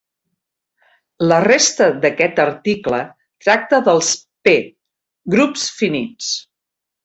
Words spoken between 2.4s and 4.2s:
article tracta dels